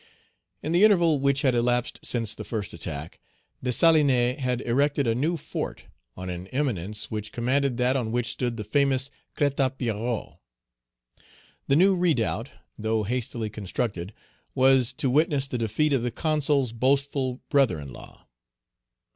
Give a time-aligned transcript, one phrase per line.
[0.63, 3.19] In the interval which had elapsed since the first attack,
[3.61, 5.83] Dessalines had erected a new fort
[6.17, 10.39] on an eminence which commanded that on which stood the famous Crête a Pierrot.
[11.67, 14.11] The new redoubt, though hastily constructed,
[14.55, 18.25] was to witness the defeat of the Consul's boastful brother in law.